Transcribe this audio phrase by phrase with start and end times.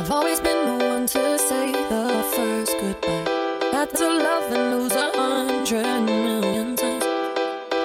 [0.00, 3.70] I've always been the one to say the first goodbye.
[3.70, 7.04] Had to love and lose a hundred million times.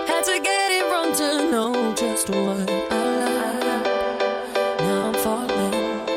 [0.08, 3.86] Had to get it wrong to know just what I like.
[4.80, 6.08] Now I'm falling.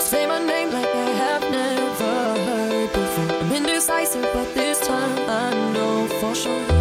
[0.00, 3.38] Say my name like I have never heard before.
[3.40, 6.77] I'm indecisive, but this time I know for sure.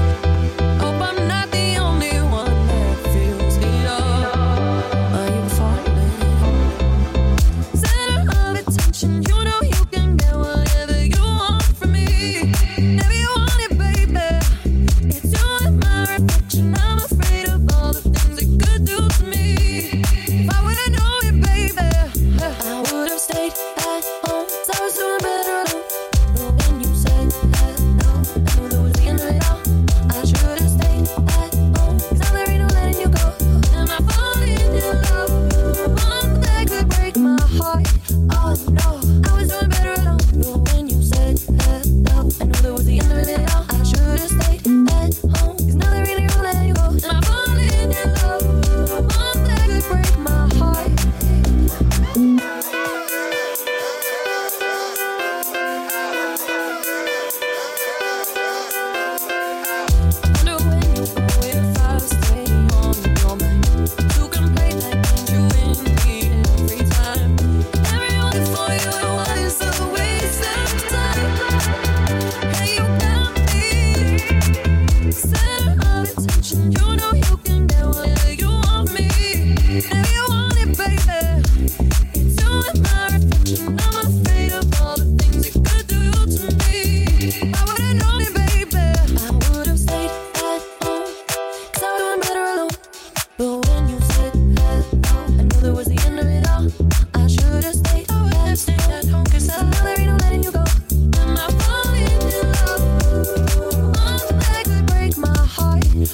[38.66, 38.97] no.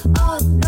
[0.02, 0.63] Oh,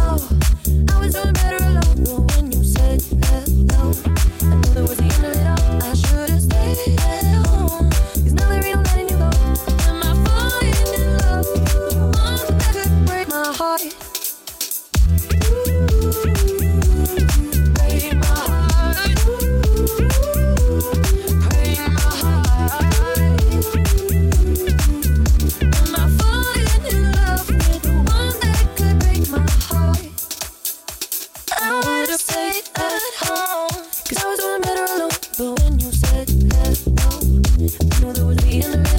[37.59, 37.69] Knew
[38.13, 38.96] there was me in meaning